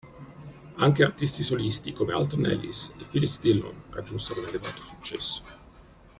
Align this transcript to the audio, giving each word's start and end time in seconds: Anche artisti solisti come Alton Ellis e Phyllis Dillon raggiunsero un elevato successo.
Anche 0.77 1.03
artisti 1.03 1.43
solisti 1.43 1.93
come 1.93 2.13
Alton 2.13 2.43
Ellis 2.47 2.91
e 2.97 3.03
Phyllis 3.03 3.39
Dillon 3.39 3.83
raggiunsero 3.91 4.39
un 4.41 4.47
elevato 4.47 4.81
successo. 4.81 5.43